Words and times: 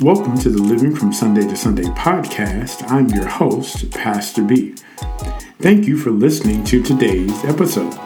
Welcome 0.00 0.38
to 0.38 0.48
the 0.48 0.62
Living 0.62 0.94
from 0.94 1.12
Sunday 1.12 1.40
to 1.40 1.56
Sunday 1.56 1.82
podcast. 1.82 2.88
I'm 2.88 3.08
your 3.08 3.26
host, 3.26 3.90
Pastor 3.90 4.44
B. 4.44 4.76
Thank 5.58 5.88
you 5.88 5.96
for 5.98 6.12
listening 6.12 6.62
to 6.66 6.80
today's 6.84 7.44
episode. 7.44 7.98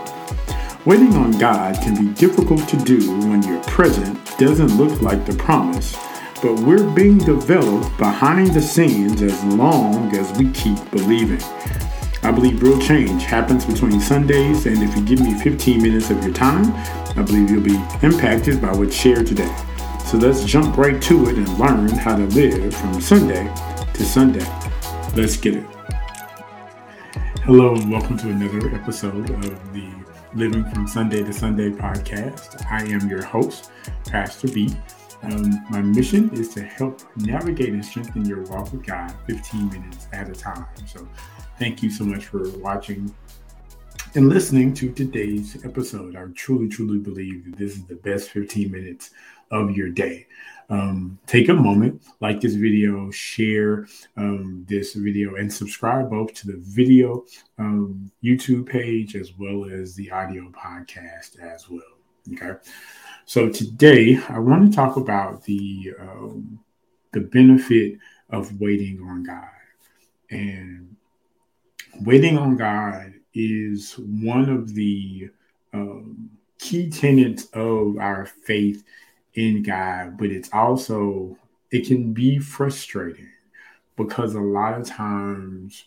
Waiting 0.87 1.15
on 1.17 1.33
God 1.33 1.75
can 1.83 1.95
be 1.95 2.15
difficult 2.15 2.67
to 2.71 2.79
do 2.79 3.11
when 3.29 3.43
your 3.43 3.63
present 3.65 4.19
doesn't 4.39 4.79
look 4.79 5.03
like 5.03 5.27
the 5.27 5.35
promise, 5.35 5.95
but 6.41 6.59
we're 6.61 6.89
being 6.95 7.19
developed 7.19 7.95
behind 7.99 8.55
the 8.55 8.63
scenes 8.63 9.21
as 9.21 9.45
long 9.45 10.17
as 10.17 10.33
we 10.39 10.51
keep 10.53 10.79
believing. 10.93 11.43
I 12.23 12.31
believe 12.31 12.63
real 12.63 12.81
change 12.81 13.25
happens 13.25 13.67
between 13.67 14.01
Sundays, 14.01 14.65
and 14.65 14.83
if 14.83 14.97
you 14.97 15.05
give 15.05 15.21
me 15.21 15.35
15 15.35 15.83
minutes 15.83 16.09
of 16.09 16.25
your 16.25 16.33
time, 16.33 16.73
I 17.19 17.23
believe 17.23 17.51
you'll 17.51 17.61
be 17.61 17.85
impacted 18.01 18.63
by 18.63 18.73
what's 18.73 18.97
shared 18.97 19.27
today. 19.27 19.55
So 20.13 20.19
let's 20.19 20.45
jump 20.45 20.77
right 20.77 21.01
to 21.05 21.31
it 21.31 21.37
and 21.39 21.49
learn 21.59 21.89
how 21.89 22.15
to 22.17 22.25
live 22.25 22.75
from 22.77 23.01
Sunday 23.01 23.51
to 23.95 24.05
Sunday. 24.05 24.45
Let's 25.17 25.39
get 25.39 25.55
it. 25.55 25.65
Hello, 27.45 27.75
and 27.75 27.91
welcome 27.91 28.19
to 28.19 28.29
another 28.29 28.75
episode 28.75 29.31
of 29.31 29.73
the 29.73 29.91
Living 30.35 30.71
from 30.71 30.87
Sunday 30.87 31.23
to 31.23 31.33
Sunday 31.33 31.71
podcast. 31.71 32.63
I 32.71 32.83
am 32.93 33.09
your 33.09 33.25
host, 33.25 33.71
Pastor 34.05 34.49
B. 34.49 34.77
Um, 35.23 35.65
my 35.71 35.81
mission 35.81 36.29
is 36.35 36.53
to 36.57 36.63
help 36.63 37.01
navigate 37.17 37.71
and 37.71 37.83
strengthen 37.83 38.27
your 38.27 38.43
walk 38.43 38.71
with 38.71 38.85
God 38.85 39.15
15 39.27 39.71
minutes 39.71 40.09
at 40.13 40.29
a 40.29 40.35
time. 40.35 40.67
So 40.85 41.09
Thank 41.59 41.83
you 41.83 41.91
so 41.91 42.05
much 42.05 42.27
for 42.27 42.51
watching 42.59 43.15
and 44.15 44.29
listening 44.29 44.75
to 44.75 44.93
today's 44.93 45.65
episode. 45.65 46.17
I 46.17 46.25
truly, 46.35 46.69
truly 46.69 46.99
believe 46.99 47.47
that 47.47 47.57
this 47.57 47.77
is 47.77 47.85
the 47.85 47.95
best 47.95 48.29
15 48.31 48.71
minutes 48.71 49.11
of 49.51 49.71
your 49.71 49.89
day. 49.89 50.27
Um, 50.69 51.19
take 51.27 51.49
a 51.49 51.55
moment, 51.55 52.03
like 52.21 52.41
this 52.41 52.55
video, 52.55 53.11
share 53.11 53.87
um, 54.19 54.67
this 54.69 54.93
video, 54.93 55.37
and 55.37 55.51
subscribe 55.51 56.11
both 56.11 56.35
to 56.35 56.47
the 56.47 56.59
video 56.59 57.25
um, 57.59 58.11
YouTube 58.23 58.67
page 58.67 59.17
as 59.17 59.33
well 59.39 59.65
as 59.65 59.95
the 59.95 60.11
audio 60.11 60.51
podcast 60.51 61.41
as 61.41 61.71
well. 61.71 61.83
Okay. 62.35 62.59
So 63.25 63.49
today 63.49 64.19
I 64.29 64.39
want 64.39 64.71
to 64.71 64.77
talk 64.77 64.97
about 64.97 65.43
the 65.45 65.95
um, 65.99 66.59
the 67.13 67.21
benefit 67.21 67.99
of 68.29 68.61
waiting 68.61 69.03
on 69.03 69.23
God 69.23 69.49
and 70.31 70.97
waiting 72.03 72.37
on 72.37 72.57
God 72.57 73.15
is 73.35 73.95
one 73.99 74.49
of 74.49 74.75
the 74.75 75.31
um, 75.73 76.31
key 76.59 76.91
tenets 76.91 77.47
of 77.53 77.99
our 77.99 78.27
faith 78.27 78.85
in 79.35 79.63
God, 79.63 80.19
but 80.19 80.31
it's 80.31 80.51
also 80.53 81.37
it 81.71 81.87
can 81.87 82.13
be 82.13 82.39
frustrating 82.39 83.31
because 83.97 84.35
a 84.35 84.41
lot 84.41 84.79
of 84.79 84.87
times 84.87 85.85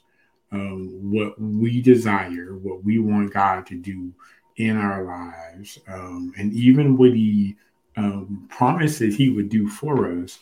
um, 0.52 1.12
what 1.12 1.40
we 1.40 1.82
desire, 1.82 2.56
what 2.56 2.84
we 2.84 3.00
want 3.00 3.34
God 3.34 3.66
to 3.68 3.76
do 3.76 4.12
in 4.58 4.78
our 4.78 5.04
lives, 5.04 5.80
um, 5.88 6.34
and 6.38 6.54
even 6.54 6.98
what 6.98 7.12
He 7.12 7.56
um, 7.98 8.48
promises 8.50 9.16
He 9.16 9.30
would 9.30 9.50
do 9.50 9.68
for 9.68 10.12
us, 10.22 10.40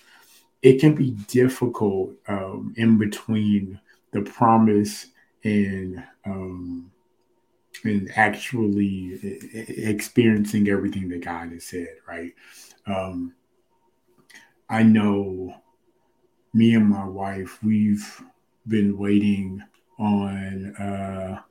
it 0.61 0.79
can 0.79 0.95
be 0.95 1.11
difficult 1.27 2.11
um, 2.27 2.73
in 2.77 2.97
between 2.97 3.79
the 4.11 4.21
promise 4.21 5.07
and 5.43 6.03
um, 6.25 6.91
and 7.83 8.09
actually 8.15 9.19
experiencing 9.77 10.69
everything 10.69 11.09
that 11.09 11.23
God 11.23 11.51
has 11.51 11.65
said, 11.65 11.95
right? 12.07 12.33
Um, 12.85 13.33
I 14.69 14.83
know 14.83 15.55
me 16.53 16.75
and 16.75 16.87
my 16.87 17.05
wife, 17.05 17.61
we've 17.63 18.21
been 18.67 18.97
waiting 18.97 19.61
on 19.99 20.75
uh, 20.75 21.41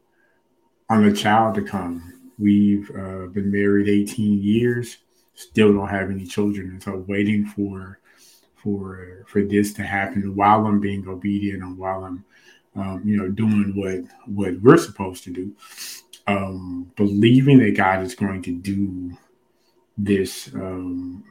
on 0.89 1.05
a 1.05 1.13
child 1.13 1.55
to 1.57 1.63
come. 1.63 2.33
We've 2.39 2.91
uh, 2.91 3.27
been 3.27 3.51
married 3.51 3.89
18 3.89 4.43
years, 4.43 4.99
still 5.35 5.73
don't 5.73 5.89
have 5.89 6.11
any 6.11 6.27
children, 6.27 6.71
and 6.71 6.83
so 6.83 7.05
waiting 7.09 7.47
for 7.47 7.99
for 8.57 9.25
for 9.27 9.43
this 9.43 9.73
to 9.75 9.83
happen 9.83 10.35
while 10.35 10.67
I'm 10.67 10.81
being 10.81 11.07
obedient 11.07 11.63
and 11.63 11.77
while 11.77 12.05
I'm 12.05 12.25
um, 12.75 13.03
you 13.05 13.17
know, 13.17 13.29
doing 13.29 13.73
what 13.75 14.05
what 14.27 14.61
we're 14.63 14.79
supposed 14.79 15.25
to 15.25 15.31
do, 15.31 15.55
um, 16.27 16.93
believing 16.97 17.59
that 17.59 17.77
God 17.77 18.03
is 18.03 18.15
going 18.15 18.43
to 18.43 18.53
do 18.53 19.17
this, 19.99 20.53
um, 20.55 21.25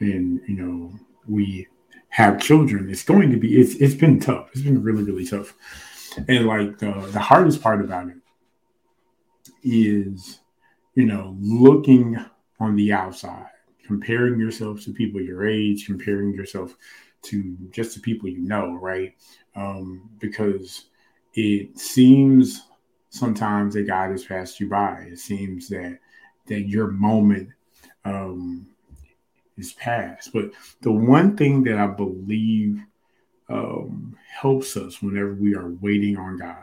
and 0.00 0.40
you 0.46 0.56
know, 0.56 0.92
we 1.26 1.68
have 2.08 2.40
children. 2.40 2.90
It's 2.90 3.04
going 3.04 3.30
to 3.30 3.36
be. 3.36 3.60
It's 3.60 3.74
it's 3.76 3.94
been 3.94 4.20
tough. 4.20 4.50
It's 4.52 4.62
been 4.62 4.82
really 4.82 5.04
really 5.04 5.26
tough, 5.26 5.54
and 6.28 6.46
like 6.46 6.78
the 6.78 6.92
the 7.12 7.20
hardest 7.20 7.62
part 7.62 7.80
about 7.80 8.08
it 8.08 8.16
is, 9.62 10.40
you 10.94 11.06
know, 11.06 11.36
looking 11.40 12.16
on 12.60 12.76
the 12.76 12.92
outside, 12.92 13.50
comparing 13.86 14.38
yourself 14.38 14.82
to 14.82 14.92
people 14.92 15.20
your 15.20 15.46
age, 15.46 15.86
comparing 15.86 16.34
yourself 16.34 16.76
to 17.22 17.56
just 17.70 17.94
the 17.94 18.00
people 18.00 18.28
you 18.28 18.40
know, 18.40 18.74
right? 18.74 19.14
Um, 19.54 20.10
because 20.18 20.86
it 21.34 21.78
seems 21.78 22.64
sometimes 23.12 23.74
that 23.74 23.86
God 23.86 24.10
has 24.10 24.24
passed 24.24 24.58
you 24.58 24.68
by. 24.68 25.06
It 25.10 25.18
seems 25.18 25.68
that 25.68 25.98
that 26.46 26.62
your 26.62 26.88
moment 26.88 27.50
um, 28.04 28.66
is 29.56 29.74
past. 29.74 30.32
But 30.32 30.50
the 30.80 30.90
one 30.90 31.36
thing 31.36 31.62
that 31.64 31.78
I 31.78 31.86
believe 31.86 32.82
um, 33.48 34.16
helps 34.28 34.76
us 34.76 35.02
whenever 35.02 35.34
we 35.34 35.54
are 35.54 35.70
waiting 35.80 36.16
on 36.16 36.38
God 36.38 36.56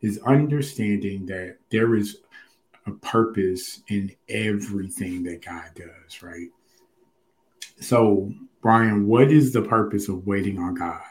is 0.00 0.18
understanding 0.20 1.26
that 1.26 1.58
there 1.70 1.94
is 1.94 2.18
a 2.86 2.90
purpose 2.90 3.82
in 3.88 4.12
everything 4.28 5.22
that 5.24 5.44
God 5.44 5.70
does, 5.74 6.22
right? 6.22 6.48
So 7.80 8.32
Brian, 8.62 9.06
what 9.06 9.30
is 9.30 9.52
the 9.52 9.62
purpose 9.62 10.08
of 10.08 10.26
waiting 10.26 10.58
on 10.58 10.74
God? 10.74 11.02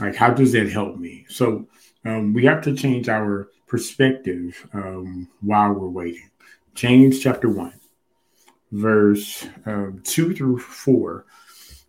Like, 0.00 0.14
how 0.14 0.30
does 0.30 0.52
that 0.52 0.70
help 0.70 0.96
me? 0.96 1.26
So, 1.28 1.66
um, 2.04 2.32
we 2.32 2.44
have 2.44 2.62
to 2.62 2.74
change 2.74 3.08
our 3.08 3.50
perspective 3.68 4.66
um, 4.72 5.28
while 5.40 5.72
we're 5.72 5.88
waiting. 5.88 6.30
James 6.74 7.20
chapter 7.20 7.48
1, 7.48 7.72
verse 8.72 9.46
um, 9.66 10.00
2 10.04 10.34
through 10.34 10.58
4, 10.58 11.26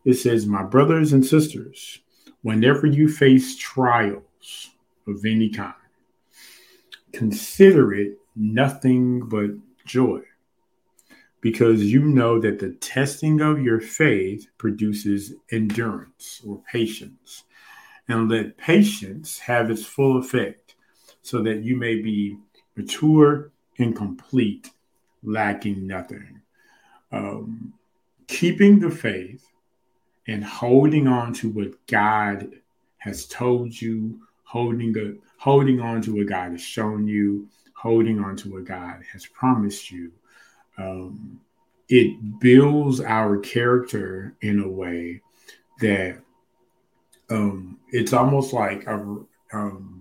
it 0.05 0.13
says, 0.15 0.45
My 0.45 0.63
brothers 0.63 1.13
and 1.13 1.25
sisters, 1.25 1.99
whenever 2.41 2.87
you 2.87 3.07
face 3.07 3.57
trials 3.57 4.69
of 5.07 5.25
any 5.25 5.49
kind, 5.49 5.73
consider 7.11 7.93
it 7.93 8.17
nothing 8.35 9.27
but 9.27 9.51
joy 9.85 10.21
because 11.41 11.83
you 11.83 12.01
know 12.01 12.39
that 12.39 12.59
the 12.59 12.71
testing 12.73 13.41
of 13.41 13.61
your 13.61 13.79
faith 13.79 14.47
produces 14.57 15.33
endurance 15.51 16.41
or 16.45 16.61
patience. 16.71 17.43
And 18.07 18.29
let 18.29 18.57
patience 18.57 19.39
have 19.39 19.69
its 19.69 19.85
full 19.85 20.17
effect, 20.17 20.68
so 21.29 21.41
that 21.43 21.63
you 21.63 21.75
may 21.75 21.95
be 21.95 22.37
mature 22.75 23.51
and 23.77 23.95
complete, 23.95 24.71
lacking 25.23 25.85
nothing. 25.85 26.41
Um, 27.11 27.73
keeping 28.27 28.79
the 28.79 28.91
faith 28.91 29.45
and 30.27 30.43
holding 30.43 31.07
on 31.07 31.33
to 31.33 31.49
what 31.49 31.85
God 31.87 32.49
has 32.97 33.25
told 33.25 33.79
you, 33.79 34.19
holding 34.43 34.97
a, 34.97 35.13
holding 35.37 35.79
on 35.79 36.01
to 36.03 36.15
what 36.15 36.27
God 36.27 36.51
has 36.51 36.61
shown 36.61 37.07
you, 37.07 37.47
holding 37.73 38.19
on 38.19 38.35
to 38.37 38.51
what 38.51 38.65
God 38.65 39.01
has 39.11 39.25
promised 39.25 39.89
you 39.89 40.11
um, 40.79 41.39
it 41.89 42.39
builds 42.39 43.01
our 43.01 43.37
character 43.37 44.35
in 44.41 44.59
a 44.59 44.67
way 44.67 45.21
that 45.81 46.19
um, 47.29 47.79
it's 47.91 48.13
almost 48.13 48.53
like 48.53 48.87
a, 48.87 48.93
um, 49.53 49.98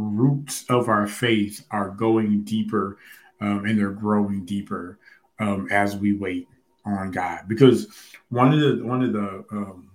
roots 0.00 0.64
of 0.68 0.88
our 0.88 1.06
faith 1.06 1.64
are 1.70 1.90
going 1.90 2.42
deeper 2.42 2.98
um, 3.40 3.64
and 3.64 3.78
they're 3.78 3.90
growing 3.90 4.44
deeper 4.44 4.98
um, 5.38 5.68
as 5.70 5.96
we 5.96 6.14
wait 6.14 6.48
on 6.84 7.10
God. 7.10 7.42
Because 7.48 7.88
one 8.28 8.52
of 8.52 8.60
the 8.60 8.84
one 8.84 9.02
of 9.02 9.12
the 9.12 9.44
um, 9.50 9.90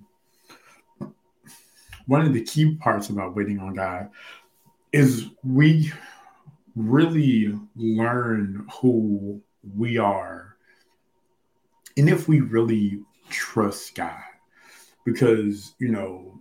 one 2.07 2.21
of 2.21 2.33
the 2.33 2.44
key 2.44 2.75
parts 2.75 3.09
about 3.09 3.36
waiting 3.36 3.59
on 3.59 3.74
God 3.74 4.09
is 4.92 5.27
we 5.44 5.92
really 6.75 7.57
learn 7.75 8.68
who 8.81 9.42
we 9.75 9.98
are 9.98 10.56
and 11.98 12.09
if 12.09 12.27
we 12.27 12.42
really 12.42 13.01
trust 13.30 13.95
God. 13.95 14.21
Because, 15.06 15.74
you 15.80 15.89
know, 15.89 16.39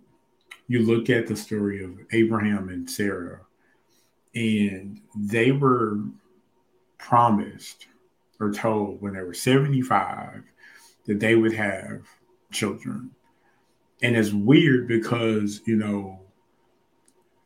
you 0.68 0.80
look 0.80 1.10
at 1.10 1.26
the 1.26 1.36
story 1.36 1.82
of 1.82 1.98
Abraham 2.12 2.68
and 2.68 2.88
Sarah, 2.88 3.40
and 4.35 5.00
they 5.17 5.53
were 5.53 5.99
promised 6.99 7.87
or 8.38 8.53
told 8.53 9.00
when 9.03 9.15
they 9.15 9.23
were 9.23 9.35
75 9.35 10.43
that 11.06 11.21
they 11.21 11.35
would 11.35 11.53
have 11.53 12.03
children. 12.53 13.11
and 14.03 14.17
it's 14.17 14.32
weird 14.32 14.88
because 14.88 15.61
you 15.67 15.77
know 15.77 16.21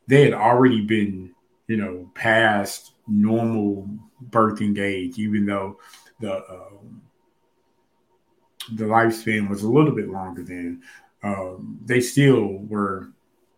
they 0.07 0.23
had 0.23 0.33
already 0.33 0.81
been 0.81 1.33
you 1.67 1.77
know 1.77 2.09
past 2.13 2.93
normal 3.07 3.89
birthing 4.29 4.79
age, 4.79 5.17
even 5.17 5.45
though 5.45 5.79
the 6.19 6.37
um, 6.49 7.01
the 8.73 8.85
lifespan 8.85 9.49
was 9.49 9.63
a 9.63 9.69
little 9.69 9.93
bit 9.93 10.09
longer 10.09 10.43
than 10.43 10.81
um, 11.23 11.79
they 11.85 12.01
still 12.01 12.57
were 12.67 13.11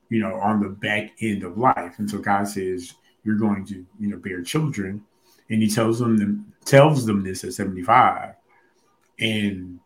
you 0.09 0.19
know 0.19 0.35
on 0.35 0.61
the 0.61 0.69
back 0.69 1.11
end 1.21 1.43
of 1.43 1.57
life, 1.57 1.95
and 1.97 2.09
so 2.09 2.17
God 2.17 2.47
says 2.47 2.93
you're 3.27 3.35
going 3.35 3.65
to 3.65 3.85
you 3.99 4.07
know 4.07 4.17
bear 4.17 4.41
children, 4.41 5.03
and 5.49 5.61
He 5.61 5.69
tells 5.69 5.99
them 5.99 6.53
tells 6.65 7.05
them 7.05 7.23
this 7.23 7.43
at 7.43 7.53
75, 7.53 8.33
and 9.19 9.79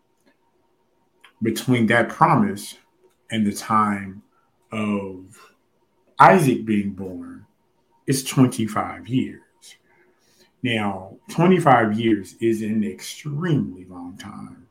between 1.41 1.87
that 1.87 2.09
promise 2.09 2.77
and 3.31 3.45
the 3.45 3.53
time 3.53 4.21
of 4.71 5.53
Isaac 6.19 6.65
being 6.65 6.91
born, 6.91 7.47
it's 8.05 8.21
25 8.23 9.07
years. 9.07 9.41
Now, 10.61 11.17
25 11.31 11.99
years 11.99 12.35
is 12.39 12.61
an 12.61 12.83
extremely 12.83 13.85
long 13.85 14.17
time 14.17 14.67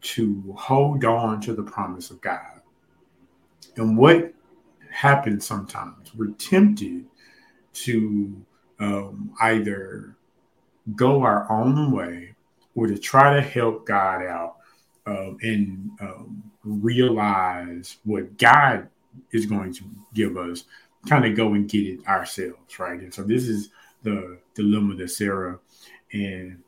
to 0.00 0.54
hold 0.56 1.04
on 1.04 1.40
to 1.42 1.52
the 1.52 1.62
promise 1.62 2.10
of 2.10 2.22
God. 2.22 2.62
And 3.76 3.98
what 3.98 4.32
happens 4.90 5.46
sometimes, 5.46 6.14
we're 6.14 6.30
tempted 6.32 7.04
to 7.84 8.44
um, 8.78 9.32
either 9.40 10.16
go 10.94 11.22
our 11.22 11.50
own 11.50 11.90
way 11.90 12.34
or 12.74 12.86
to 12.86 12.98
try 12.98 13.34
to 13.34 13.40
help 13.40 13.86
God 13.86 14.22
out 14.22 14.56
um, 15.06 15.38
and 15.42 15.90
um, 16.00 16.42
realize 16.64 17.96
what 18.04 18.36
God 18.38 18.88
is 19.32 19.46
going 19.46 19.72
to 19.74 19.84
give 20.14 20.36
us, 20.36 20.64
kind 21.08 21.24
of 21.24 21.36
go 21.36 21.54
and 21.54 21.68
get 21.68 21.86
it 21.86 22.06
ourselves, 22.06 22.78
right? 22.78 23.00
And 23.00 23.12
so 23.12 23.22
this 23.22 23.48
is 23.48 23.70
the 24.02 24.38
dilemma 24.54 24.94
that 24.96 25.10
Sarah 25.10 25.58
and 26.12 26.62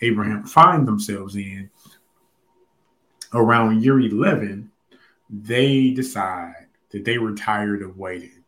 Abraham 0.00 0.44
find 0.44 0.86
themselves 0.86 1.36
in. 1.36 1.70
Around 3.32 3.82
year 3.82 3.98
11, 3.98 4.70
they 5.28 5.90
decide 5.90 6.66
that 6.90 7.04
they 7.04 7.18
were 7.18 7.34
tired 7.34 7.82
of 7.82 7.98
waiting 7.98 8.43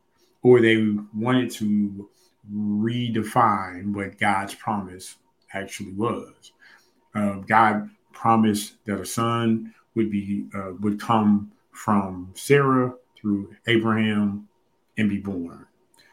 or 0.47 0.61
they 0.61 0.95
wanted 1.13 1.51
to 1.51 2.09
redefine 2.55 3.93
what 3.93 4.17
God's 4.17 4.55
promise 4.55 5.17
actually 5.53 5.93
was. 5.95 6.53
Uh, 7.17 7.39
God 7.49 7.91
promised 8.13 8.75
that 8.85 9.01
a 9.01 9.05
son 9.05 9.75
would 9.97 10.09
be 10.09 10.47
uh, 10.55 10.71
would 10.79 11.01
come 11.01 11.51
from 11.73 12.31
Sarah 12.35 12.95
through 13.17 13.57
Abraham 13.67 14.47
and 14.97 15.11
be 15.11 15.19
born. 15.19 15.67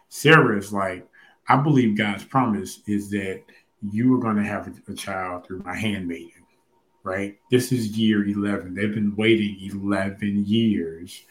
Sarah 0.10 0.58
is 0.58 0.74
like, 0.74 1.08
I 1.48 1.58
believe 1.58 1.96
God's 1.96 2.24
promise 2.24 2.80
is 2.88 3.12
that 3.12 3.44
you 3.92 4.16
are 4.16 4.20
going 4.20 4.38
to 4.38 4.44
have 4.44 4.82
a, 4.88 4.94
child 4.96 5.46
through 5.46 5.60
my 5.60 5.76
handmaiden, 5.76 6.44
right? 7.04 7.38
This 7.52 7.72
is 7.72 7.98
year 7.98 8.28
11. 8.28 8.74
They've 8.74 8.94
been 8.94 9.16
waiting 9.16 9.58
11 9.62 10.46
years 10.48 11.22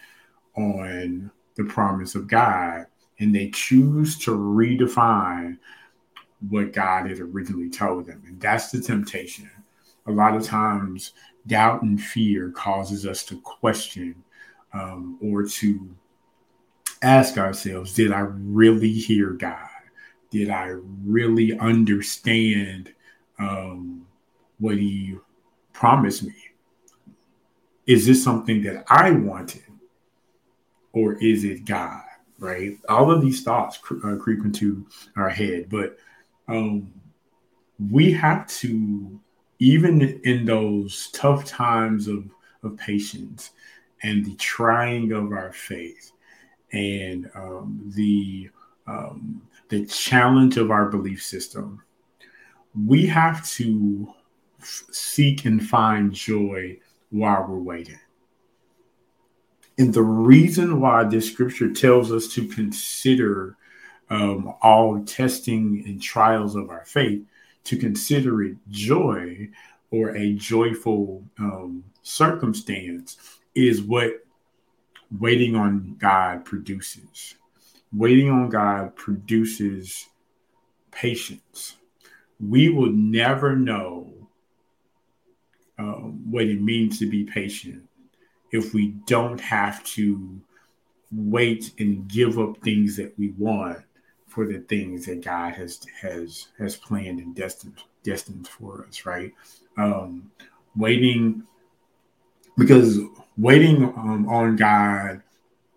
on 0.57 1.33
the 1.57 1.65
promise 1.65 2.15
of 2.15 2.29
God, 2.29 2.87
and 3.23 3.33
they 3.33 3.51
choose 3.51 4.19
to 4.19 4.33
redefine 4.33 5.57
what 6.49 6.73
God 6.73 7.09
had 7.09 7.21
originally 7.21 7.71
told 7.71 8.07
them. 8.07 8.21
And 8.27 8.41
that's 8.41 8.73
the 8.73 8.81
temptation. 8.81 9.49
A 10.07 10.11
lot 10.11 10.35
of 10.35 10.43
times, 10.43 11.13
doubt 11.47 11.83
and 11.83 12.03
fear 12.03 12.51
causes 12.51 13.07
us 13.07 13.25
to 13.27 13.41
question 13.41 14.17
um, 14.73 15.19
or 15.23 15.45
to 15.45 15.95
ask 17.03 17.39
ourselves, 17.39 17.95
did 17.95 18.11
I 18.11 18.21
really 18.21 18.93
hear 18.93 19.31
God? 19.31 19.69
Did 20.31 20.51
I 20.51 20.75
really 21.05 21.57
understand 21.57 22.93
um, 23.39 24.05
what 24.59 24.79
He 24.79 25.17
promised 25.73 26.25
me? 26.25 26.35
Is 27.87 28.05
this 28.05 28.25
something 28.25 28.63
that 28.63 28.85
I 28.89 29.13
wanted? 29.13 29.63
Or 30.93 31.15
is 31.23 31.45
it 31.45 31.65
God? 31.65 32.03
Right? 32.43 32.77
All 32.89 33.11
of 33.11 33.23
these 33.23 33.43
thoughts 33.44 33.79
cre- 33.79 34.05
uh, 34.05 34.17
creep 34.17 34.44
into 34.44 34.85
our 35.17 35.29
head, 35.29 35.69
but 35.71 35.97
um, 36.49 36.93
we 37.91 38.12
have 38.12 38.49
to 38.49 39.21
even 39.61 40.21
in 40.25 40.44
those 40.44 41.09
tough 41.12 41.44
times 41.44 42.09
of, 42.09 42.25
of 42.65 42.77
patience 42.77 43.53
and 44.03 44.25
the 44.25 44.35
trying 44.35 45.12
of 45.12 45.31
our 45.31 45.53
faith 45.53 46.11
and 46.73 47.31
um, 47.37 47.81
the 47.94 48.50
um, 48.89 49.41
the 49.69 49.87
challenge 49.87 50.56
of 50.56 50.73
our 50.73 50.87
belief 50.87 51.23
system, 51.23 51.81
we 52.87 53.06
have 53.06 53.47
to 53.50 54.12
f- 54.61 54.83
seek 54.91 55.44
and 55.44 55.65
find 55.65 56.12
joy 56.12 56.77
while 57.11 57.47
we're 57.49 57.59
waiting. 57.59 58.00
And 59.79 59.93
the 59.95 60.03
reason 60.03 60.81
why 60.81 61.05
this 61.05 61.31
scripture 61.31 61.73
tells 61.73 62.13
us 62.13 62.29
to 62.35 62.47
consider 62.47 63.57
um, 64.11 64.55
all 64.61 65.03
testing 65.05 65.83
and 65.87 66.03
trials 66.03 66.55
of 66.55 66.69
our 66.69 66.85
faith 66.85 67.25
to 67.65 67.77
consider 67.77 68.43
it 68.43 68.57
joy 68.69 69.49
or 69.91 70.15
a 70.17 70.35
joyful 70.35 71.25
um, 71.39 71.85
circumstance 72.03 73.41
is 73.55 73.81
what 73.83 74.25
waiting 75.19 75.55
on 75.57 75.97
God 75.99 76.45
produces. 76.45 77.35
Waiting 77.93 78.31
on 78.31 78.49
God 78.49 78.97
produces 78.97 80.09
patience. 80.91 81.77
We 82.41 82.69
will 82.71 82.93
never 82.93 83.55
know 83.55 84.13
um, 85.79 86.31
what 86.31 86.45
it 86.45 86.61
means 86.61 86.99
to 86.99 87.07
be 87.09 87.25
patient 87.25 87.89
if 88.53 88.75
we 88.75 88.89
don't 89.07 89.41
have 89.41 89.83
to 89.85 90.41
wait 91.11 91.73
and 91.79 92.09
give 92.09 92.39
up 92.39 92.57
things 92.63 92.97
that 92.97 93.19
we 93.19 93.31
want 93.39 93.79
for 94.27 94.47
the 94.47 94.61
things 94.61 95.07
that 95.07 95.23
God 95.23 95.55
has 95.55 95.81
has 96.01 96.49
has 96.59 96.77
planned 96.77 97.19
and 97.19 97.35
destined 97.35 97.83
destined 98.03 98.49
for 98.49 98.87
us, 98.87 99.05
right? 99.05 99.32
Um, 99.77 100.31
waiting 100.77 101.43
because 102.56 102.99
waiting 103.37 103.85
um, 103.85 104.29
on 104.29 104.56
God 104.56 105.23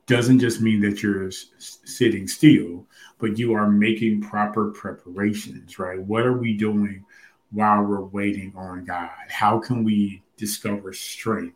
doesn't 0.07 0.39
just 0.39 0.61
mean 0.61 0.81
that 0.81 1.01
you're 1.01 1.27
s- 1.27 1.49
sitting 1.57 2.27
still, 2.27 2.85
but 3.17 3.37
you 3.37 3.53
are 3.53 3.69
making 3.69 4.21
proper 4.21 4.71
preparations, 4.71 5.79
right? 5.79 5.99
What 5.99 6.25
are 6.25 6.37
we 6.37 6.53
doing 6.53 7.03
while 7.51 7.83
we're 7.83 8.01
waiting 8.01 8.53
on 8.55 8.85
God? 8.85 9.09
How 9.29 9.59
can 9.59 9.83
we 9.83 10.21
discover 10.37 10.93
strength 10.93 11.55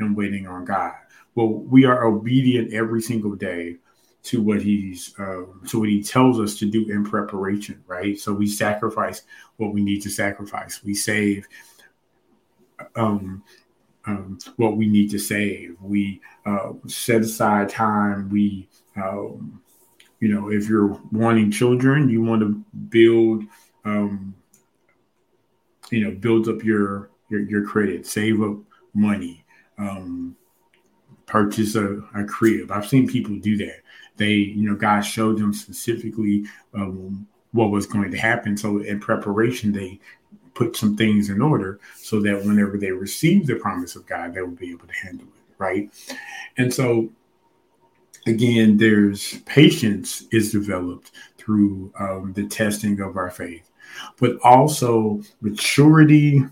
in 0.00 0.14
waiting 0.14 0.46
on 0.46 0.64
God? 0.64 0.94
Well, 1.34 1.48
we 1.48 1.84
are 1.84 2.04
obedient 2.04 2.72
every 2.72 3.02
single 3.02 3.34
day 3.34 3.76
to 4.24 4.40
what 4.40 4.62
he's 4.62 5.14
um, 5.18 5.60
to 5.68 5.80
what 5.80 5.88
he 5.88 6.02
tells 6.02 6.40
us 6.40 6.58
to 6.58 6.66
do 6.66 6.90
in 6.90 7.04
preparation 7.04 7.82
right? 7.86 8.18
So 8.18 8.32
we 8.32 8.46
sacrifice 8.46 9.22
what 9.58 9.72
we 9.72 9.84
need 9.84 10.00
to 10.02 10.10
sacrifice. 10.10 10.82
We 10.82 10.94
save 10.94 11.46
um, 12.96 13.44
um, 14.06 14.38
what 14.56 14.76
we 14.76 14.86
need 14.86 15.10
to 15.10 15.18
save. 15.18 15.76
We 15.80 16.20
uh, 16.46 16.72
set 16.86 17.20
aside 17.20 17.68
time. 17.68 18.30
We 18.30 18.68
um, 18.96 19.60
you 20.20 20.28
know 20.28 20.50
if 20.50 20.68
you're 20.68 20.98
wanting 21.12 21.50
children 21.50 22.08
you 22.08 22.22
want 22.22 22.40
to 22.40 22.64
build 22.88 23.44
um, 23.84 24.34
you 25.90 26.02
know 26.02 26.12
build 26.12 26.48
up 26.48 26.64
your 26.64 27.10
your, 27.28 27.42
your 27.42 27.66
credit. 27.66 28.06
Save 28.06 28.42
up 28.42 28.56
money 28.94 29.43
um, 29.78 30.36
purchase 31.26 31.74
a, 31.74 32.02
a 32.14 32.24
crib 32.24 32.70
i've 32.70 32.86
seen 32.86 33.06
people 33.06 33.34
do 33.36 33.56
that 33.56 33.84
they, 34.16 34.32
you 34.32 34.68
know, 34.68 34.76
God 34.76 35.00
showed 35.00 35.38
them 35.38 35.52
specifically 35.52 36.44
um, 36.72 37.26
what 37.52 37.70
was 37.70 37.86
going 37.86 38.10
to 38.10 38.18
happen. 38.18 38.56
So 38.56 38.78
in 38.78 39.00
preparation, 39.00 39.72
they 39.72 40.00
put 40.54 40.76
some 40.76 40.96
things 40.96 41.30
in 41.30 41.42
order 41.42 41.80
so 41.96 42.20
that 42.20 42.44
whenever 42.44 42.78
they 42.78 42.92
receive 42.92 43.46
the 43.46 43.56
promise 43.56 43.96
of 43.96 44.06
God, 44.06 44.34
they 44.34 44.42
will 44.42 44.50
be 44.50 44.70
able 44.70 44.86
to 44.86 44.94
handle 44.94 45.26
it, 45.26 45.54
right? 45.58 45.90
And 46.56 46.72
so 46.72 47.10
again, 48.26 48.76
there's 48.76 49.38
patience 49.40 50.24
is 50.30 50.52
developed 50.52 51.10
through 51.38 51.92
um, 51.98 52.32
the 52.34 52.46
testing 52.46 53.00
of 53.00 53.16
our 53.16 53.30
faith, 53.30 53.68
but 54.18 54.36
also 54.44 55.20
maturity 55.40 56.44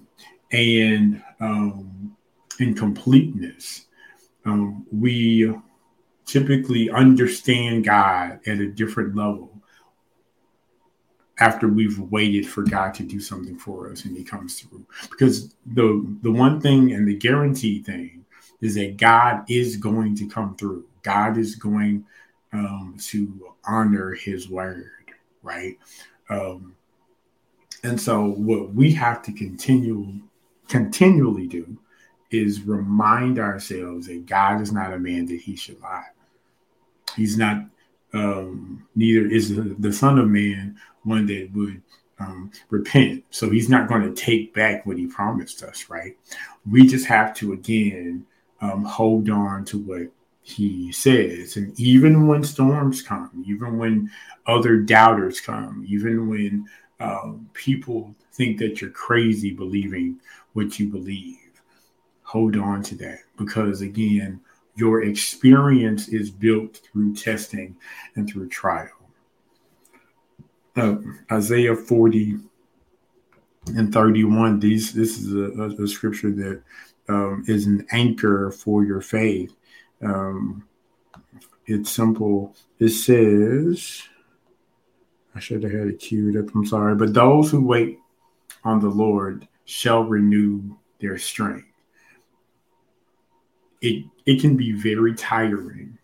and 0.51 1.23
um, 1.41 2.17
and 2.61 2.77
completeness. 2.77 3.87
Um, 4.45 4.87
we 4.93 5.55
typically 6.27 6.91
understand 6.91 7.85
God 7.85 8.41
at 8.47 8.59
a 8.59 8.67
different 8.67 9.15
level 9.15 9.51
after 11.39 11.67
we've 11.67 11.99
waited 11.99 12.47
for 12.47 12.63
God 12.63 12.95
to 12.95 13.03
do 13.03 13.21
something 13.21 13.59
for 13.59 13.91
us 13.91 14.05
and 14.05 14.17
he 14.17 14.23
comes 14.23 14.61
through. 14.61 14.87
Because 15.11 15.55
the 15.67 16.07
the 16.23 16.31
one 16.31 16.61
thing 16.61 16.93
and 16.93 17.07
the 17.07 17.17
guaranteed 17.17 17.85
thing 17.85 18.25
is 18.61 18.77
that 18.77 18.97
God 18.97 19.45
is 19.49 19.77
going 19.77 20.15
to 20.17 20.27
come 20.29 20.57
through. 20.57 20.85
God 21.03 21.37
is 21.37 21.57
going 21.57 22.05
um, 22.53 22.97
to 23.01 23.55
honor 23.67 24.13
His 24.13 24.49
word, 24.49 24.91
right? 25.43 25.77
Um, 26.31 26.77
and 27.83 28.01
so, 28.01 28.25
what 28.25 28.73
we 28.73 28.93
have 28.93 29.23
to 29.23 29.33
continue 29.33 30.21
continually 30.69 31.47
do 31.49 31.77
is 32.33 32.63
remind 32.63 33.39
ourselves 33.39 34.07
that 34.07 34.27
God 34.27 34.61
is 34.61 34.73
not 34.73 34.93
a 34.93 34.99
man 34.99 35.27
that 35.27 35.41
He 35.41 35.57
should 35.57 35.81
lie. 35.81 36.09
He's 37.17 37.37
not. 37.37 37.65
Um, 38.15 38.87
neither 38.95 39.27
is 39.27 39.57
the, 39.79 39.93
Son 39.93 40.19
of 40.19 40.29
Man 40.29 40.77
one 41.05 41.25
that 41.27 41.49
would 41.55 41.81
um, 42.19 42.51
repent. 42.71 43.25
So 43.31 43.51
he's 43.51 43.69
not 43.69 43.89
going 43.89 44.03
to 44.03 44.15
take 44.15 44.55
back 44.55 44.87
what 44.87 44.99
he 44.99 45.07
promised 45.07 45.63
us, 45.63 45.89
right? 45.89 46.17
We 46.71 46.87
just 46.87 47.07
have 47.07 47.35
to, 47.37 47.53
again, 47.53 48.27
um, 48.61 48.85
hold 48.85 49.29
on 49.29 49.65
to 49.67 49.79
what 49.79 50.09
he 50.43 50.93
says. 50.93 51.57
And 51.57 51.79
even 51.79 52.27
when 52.27 52.45
storms 52.45 53.03
come, 53.03 53.45
even 53.47 53.79
when 53.79 54.11
other 54.47 54.77
doubters 54.79 55.41
come, 55.41 55.85
even 55.89 56.29
when 56.29 56.67
um, 57.01 57.49
people 57.53 58.15
think 58.33 58.59
that 58.59 58.81
you're 58.81 58.91
crazy 58.91 59.53
believing 59.53 60.21
what 60.53 60.79
you 60.79 60.89
believe, 60.89 61.39
hold 62.33 62.57
on 62.57 62.83
to 62.83 62.95
that 62.95 63.19
because, 63.37 63.83
again, 63.83 64.41
your 64.75 65.03
experience 65.03 66.09
is 66.09 66.31
built 66.31 66.79
through 66.79 67.15
testing 67.15 67.77
and 68.17 68.27
through 68.27 68.49
trial. 68.49 68.89
Uh, 70.75 70.97
Isaiah 71.31 71.77
40 71.77 72.39
and 73.77 73.93
31, 73.93 74.61
these 74.61 74.95
this 74.95 75.19
is 75.19 75.35
a, 75.35 75.83
a 75.83 75.87
scripture 75.87 76.31
that 76.31 76.63
um, 77.11 77.45
is 77.49 77.67
an 77.67 77.87
anchor 77.91 78.51
for 78.51 78.83
your 78.83 79.03
faith. 79.03 79.55
Um, 80.03 80.65
it's 81.67 81.91
simple. 81.91 82.57
It 82.79 82.89
says, 82.89 84.05
I 85.35 85.39
should 85.39 85.63
have 85.65 85.73
had 85.73 85.89
it 85.89 85.99
queued 85.99 86.39
up. 86.39 86.55
I'm 86.55 86.65
sorry. 86.65 86.95
But 86.95 87.13
those 87.13 87.51
who 87.51 87.63
wait 87.63 87.99
on 88.65 88.81
the 88.81 88.89
Lord 88.89 89.47
shall 89.67 90.05
renew 90.05 90.79
their 90.99 91.19
strength. 91.19 91.67
It, 93.83 94.07
it 94.25 94.41
can 94.41 94.57
be 94.57 94.73
very 94.73 95.15
tiring 95.15 95.99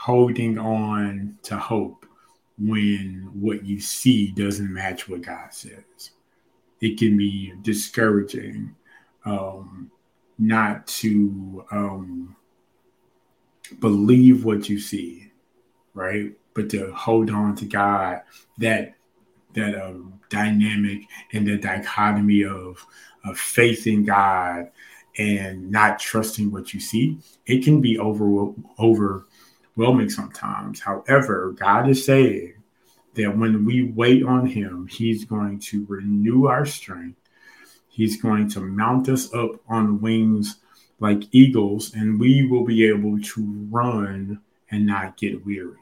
holding 0.00 0.58
on 0.58 1.36
to 1.42 1.58
hope 1.58 2.06
when 2.58 3.28
what 3.34 3.64
you 3.66 3.78
see 3.78 4.30
doesn't 4.32 4.72
match 4.72 5.08
what 5.08 5.20
God 5.20 5.52
says. 5.52 6.12
It 6.80 6.98
can 6.98 7.18
be 7.18 7.52
discouraging 7.60 8.74
um, 9.26 9.90
not 10.38 10.86
to 10.86 11.66
um, 11.70 12.34
believe 13.78 14.42
what 14.44 14.70
you 14.70 14.80
see, 14.80 15.30
right? 15.92 16.32
But 16.54 16.70
to 16.70 16.90
hold 16.92 17.28
on 17.30 17.54
to 17.56 17.66
God, 17.66 18.22
that 18.56 18.94
that 19.54 19.74
um, 19.74 20.18
dynamic 20.30 21.02
and 21.34 21.46
the 21.46 21.58
dichotomy 21.58 22.44
of 22.44 22.86
of 23.24 23.38
faith 23.38 23.86
in 23.86 24.04
God 24.04 24.70
and 25.18 25.70
not 25.70 25.98
trusting 25.98 26.50
what 26.50 26.72
you 26.72 26.80
see, 26.80 27.18
it 27.46 27.64
can 27.64 27.80
be 27.80 27.98
over 27.98 28.52
overwhelming 28.78 30.10
sometimes. 30.10 30.80
However, 30.80 31.52
God 31.58 31.88
is 31.88 32.04
saying 32.04 32.54
that 33.14 33.36
when 33.36 33.64
we 33.64 33.90
wait 33.90 34.24
on 34.24 34.46
Him, 34.46 34.86
He's 34.86 35.24
going 35.24 35.58
to 35.60 35.84
renew 35.88 36.46
our 36.46 36.64
strength 36.64 37.20
He's 37.90 38.22
going 38.22 38.48
to 38.50 38.60
mount 38.60 39.08
us 39.08 39.34
up 39.34 39.60
on 39.68 40.00
wings 40.00 40.56
like 41.00 41.24
eagles, 41.32 41.92
and 41.92 42.20
we 42.20 42.46
will 42.46 42.64
be 42.64 42.86
able 42.86 43.20
to 43.20 43.66
run 43.68 44.40
and 44.70 44.86
not 44.86 45.18
get 45.18 45.44
weary. 45.44 45.76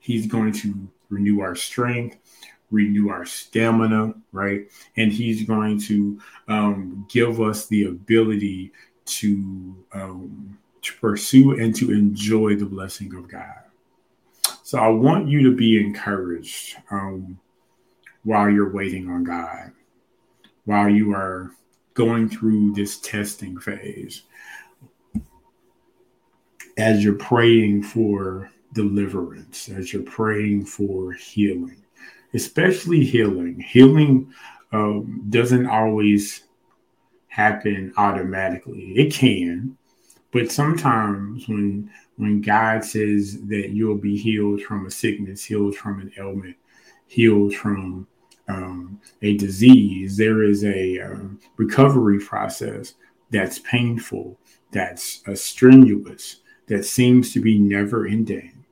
He's 0.00 0.26
going 0.26 0.52
to 0.54 0.88
renew 1.10 1.40
our 1.40 1.54
strength, 1.54 2.16
renew 2.70 3.08
our 3.08 3.24
stamina, 3.24 4.14
right? 4.32 4.62
And 4.96 5.12
He's 5.12 5.44
going 5.44 5.80
to 5.82 6.20
um, 6.48 7.06
give 7.10 7.40
us 7.40 7.66
the 7.66 7.84
ability 7.84 8.72
to, 9.06 9.76
um, 9.92 10.58
to 10.82 10.94
pursue 10.94 11.60
and 11.60 11.74
to 11.76 11.92
enjoy 11.92 12.56
the 12.56 12.66
blessing 12.66 13.14
of 13.14 13.28
God. 13.28 13.60
So 14.62 14.78
I 14.78 14.88
want 14.88 15.28
you 15.28 15.42
to 15.50 15.56
be 15.56 15.78
encouraged 15.78 16.76
um, 16.90 17.38
while 18.22 18.48
you're 18.48 18.72
waiting 18.72 19.10
on 19.10 19.24
God 19.24 19.72
while 20.64 20.88
you 20.88 21.12
are 21.12 21.50
going 21.94 22.28
through 22.28 22.72
this 22.72 22.98
testing 23.00 23.58
phase 23.58 24.22
as 26.76 27.04
you're 27.04 27.14
praying 27.14 27.82
for 27.82 28.50
deliverance, 28.72 29.68
as 29.68 29.92
you're 29.92 30.02
praying 30.02 30.64
for 30.64 31.12
healing, 31.12 31.80
especially 32.34 33.04
healing. 33.04 33.60
Healing 33.60 34.32
um, 34.72 35.24
doesn't 35.30 35.66
always 35.66 36.44
happen 37.28 37.92
automatically. 37.96 38.92
It 38.96 39.12
can, 39.12 39.76
but 40.32 40.50
sometimes 40.50 41.48
when 41.48 41.90
when 42.16 42.40
God 42.40 42.84
says 42.84 43.40
that 43.46 43.70
you'll 43.70 43.96
be 43.96 44.16
healed 44.16 44.62
from 44.62 44.86
a 44.86 44.90
sickness, 44.90 45.44
healed 45.44 45.76
from 45.76 46.00
an 46.00 46.12
ailment, 46.16 46.56
healed 47.06 47.54
from 47.54 48.06
um, 48.48 49.00
a 49.22 49.36
disease, 49.36 50.16
there 50.16 50.42
is 50.42 50.64
a 50.64 51.00
um, 51.00 51.40
recovery 51.56 52.20
process 52.20 52.94
that's 53.30 53.58
painful, 53.60 54.38
that's 54.70 55.22
uh, 55.26 55.34
strenuous, 55.34 56.40
that 56.66 56.84
seems 56.84 57.32
to 57.32 57.40
be 57.40 57.58
never 57.58 58.06
ending. 58.06 58.64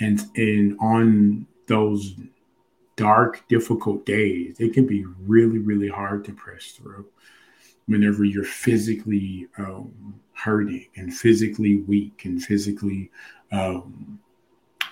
And, 0.00 0.20
and 0.36 0.78
on 0.80 1.46
those 1.66 2.14
dark, 2.96 3.46
difficult 3.48 4.04
days, 4.06 4.56
it 4.58 4.72
can 4.72 4.86
be 4.86 5.04
really, 5.26 5.58
really 5.58 5.88
hard 5.88 6.24
to 6.24 6.32
press 6.32 6.72
through 6.72 7.06
whenever 7.86 8.24
you're 8.24 8.44
physically 8.44 9.46
um, 9.58 10.20
hurting 10.32 10.86
and 10.96 11.14
physically 11.14 11.76
weak 11.82 12.24
and 12.24 12.42
physically 12.42 13.10
um, 13.52 14.18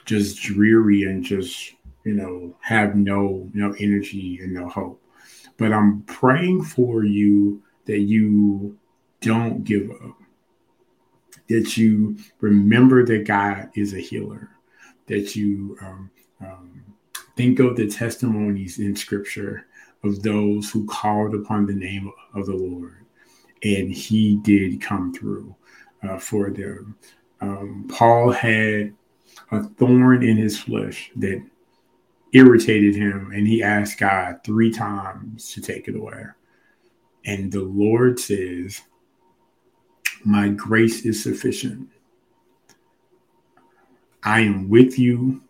just 0.04 0.40
dreary 0.40 1.04
and 1.04 1.24
just 1.24 1.74
you 2.04 2.12
know, 2.12 2.54
have 2.60 2.94
no 2.94 3.50
no 3.54 3.74
energy 3.80 4.38
and 4.40 4.52
no 4.52 4.68
hope. 4.68 5.02
But 5.56 5.72
I'm 5.72 6.02
praying 6.02 6.64
for 6.64 7.04
you 7.04 7.62
that 7.86 8.00
you 8.00 8.78
don't 9.20 9.64
give 9.64 9.90
up. 9.90 10.16
That 11.48 11.76
you 11.76 12.16
remember 12.40 13.04
that 13.06 13.26
God 13.26 13.70
is 13.74 13.94
a 13.94 14.00
healer. 14.00 14.50
That 15.06 15.34
you 15.34 15.76
um, 15.80 16.10
um, 16.40 16.84
think 17.36 17.58
of 17.58 17.76
the 17.76 17.88
testimonies 17.88 18.78
in 18.78 18.96
Scripture 18.96 19.66
of 20.02 20.22
those 20.22 20.70
who 20.70 20.86
called 20.86 21.34
upon 21.34 21.66
the 21.66 21.74
name 21.74 22.10
of 22.34 22.46
the 22.46 22.54
Lord, 22.54 23.06
and 23.62 23.90
He 23.90 24.36
did 24.36 24.80
come 24.80 25.12
through 25.12 25.54
uh, 26.02 26.18
for 26.18 26.50
them. 26.50 26.96
Um, 27.40 27.86
Paul 27.88 28.30
had 28.30 28.94
a 29.50 29.62
thorn 29.62 30.22
in 30.22 30.36
his 30.36 30.58
flesh 30.58 31.10
that 31.16 31.44
irritated 32.32 32.94
him 32.94 33.30
and 33.32 33.46
he 33.46 33.62
asked 33.62 33.98
God 33.98 34.40
three 34.44 34.72
times 34.72 35.52
to 35.52 35.60
take 35.60 35.88
it 35.88 35.96
away. 35.96 36.24
And 37.24 37.50
the 37.50 37.62
Lord 37.62 38.18
says, 38.18 38.82
My 40.24 40.48
grace 40.48 41.04
is 41.04 41.22
sufficient. 41.22 41.88
I 44.22 44.40
am 44.40 44.68
with 44.68 44.98
you. 44.98 45.42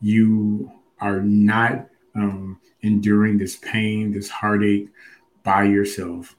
You 0.00 0.72
are 1.00 1.20
not 1.20 1.88
um, 2.14 2.60
enduring 2.82 3.38
this 3.38 3.56
pain, 3.56 4.12
this 4.12 4.28
heartache 4.28 4.88
by 5.42 5.64
yourself. 5.64 6.36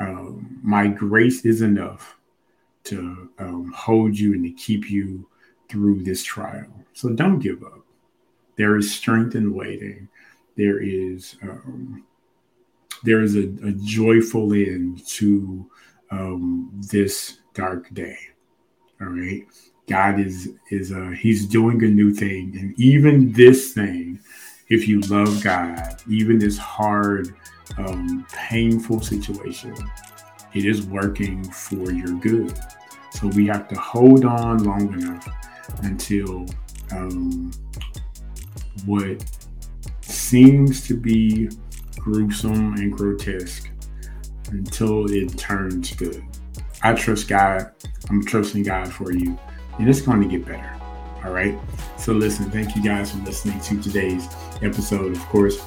Um, 0.00 0.58
my 0.62 0.88
grace 0.88 1.44
is 1.44 1.62
enough 1.62 2.16
to 2.84 3.30
um, 3.38 3.72
hold 3.74 4.18
you 4.18 4.34
and 4.34 4.44
to 4.44 4.50
keep 4.50 4.90
you 4.90 5.28
through 5.68 6.02
this 6.02 6.22
trial. 6.22 6.84
So 6.92 7.10
don't 7.10 7.38
give 7.38 7.62
up. 7.62 7.80
There 8.56 8.76
is 8.76 8.92
strength 8.92 9.34
in 9.34 9.54
waiting. 9.54 10.08
There 10.56 10.80
is 10.80 11.36
um, 11.42 12.04
there 13.02 13.22
is 13.22 13.36
a, 13.36 13.48
a, 13.62 13.72
joyful 13.72 14.52
end 14.52 15.04
to 15.06 15.68
um, 16.10 16.70
this 16.90 17.38
dark 17.54 17.92
day. 17.92 18.16
All 19.00 19.08
right, 19.08 19.46
God 19.86 20.18
is 20.18 20.50
is 20.70 20.92
uh, 20.92 21.12
He's 21.18 21.46
doing 21.46 21.82
a 21.84 21.88
new 21.88 22.12
thing, 22.12 22.56
and 22.58 22.78
even 22.78 23.32
this 23.32 23.72
thing, 23.72 24.18
if 24.68 24.88
you 24.88 25.00
love 25.02 25.42
God, 25.42 26.02
even 26.08 26.38
this 26.38 26.56
hard, 26.56 27.34
um, 27.78 28.26
painful 28.32 29.00
situation, 29.00 29.74
it 30.54 30.64
is 30.64 30.86
working 30.86 31.44
for 31.44 31.90
your 31.92 32.18
good. 32.18 32.58
So 33.10 33.28
we 33.28 33.46
have 33.46 33.68
to 33.68 33.76
hold 33.76 34.24
on 34.24 34.64
long 34.64 34.92
enough 34.94 35.28
until 35.82 36.46
um, 36.92 37.52
what 38.86 39.24
seems 40.00 40.86
to 40.86 40.96
be 40.96 41.48
gruesome 41.98 42.74
and 42.74 42.92
grotesque 42.92 43.70
until 44.50 45.10
it 45.10 45.38
turns 45.38 45.92
good. 45.94 46.22
I 46.82 46.92
trust 46.92 47.28
God. 47.28 47.72
I'm 48.10 48.24
trusting 48.24 48.62
God 48.64 48.92
for 48.92 49.12
you, 49.12 49.38
and 49.78 49.88
it's 49.88 50.00
going 50.00 50.20
to 50.22 50.28
get 50.28 50.46
better. 50.46 50.70
All 51.24 51.32
right. 51.32 51.58
So 51.96 52.12
listen, 52.12 52.50
thank 52.50 52.76
you 52.76 52.82
guys 52.82 53.12
for 53.12 53.18
listening 53.18 53.58
to 53.60 53.82
today's 53.82 54.28
episode. 54.62 55.12
Of 55.16 55.22
course, 55.26 55.62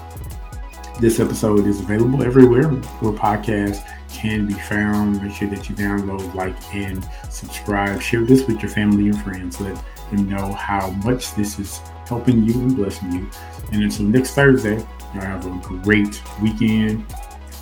this 1.00 1.20
episode 1.20 1.66
is 1.66 1.80
available 1.80 2.24
everywhere 2.24 2.70
where 2.70 3.14
podcasts 3.14 3.88
can 4.12 4.48
be 4.48 4.54
found. 4.54 5.22
Make 5.22 5.34
sure 5.34 5.48
that 5.50 5.70
you 5.70 5.76
download, 5.76 6.34
like, 6.34 6.56
and 6.74 7.08
subscribe. 7.30 8.02
Share 8.02 8.22
this 8.22 8.48
with 8.48 8.62
your 8.62 8.72
family 8.72 9.10
and 9.10 9.22
friends. 9.22 9.60
Let 9.62 9.84
them 10.12 10.30
know 10.30 10.54
how 10.54 10.90
much 11.04 11.36
this 11.36 11.60
is 11.60 11.80
helping 12.08 12.44
you 12.44 12.54
and 12.54 12.76
blessing 12.76 13.12
you. 13.12 13.30
And 13.72 13.84
until 13.84 14.06
next 14.06 14.32
Thursday, 14.32 14.78
y'all 15.14 15.22
have 15.22 15.46
a 15.46 15.78
great 15.84 16.22
weekend. 16.42 17.06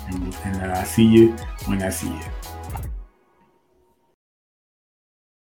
And, 0.08 0.34
I 0.44 0.84
see 0.84 1.04
you 1.04 1.32
when 1.66 1.82
I 1.82 1.90
see 1.90 2.08
you. 2.08 2.45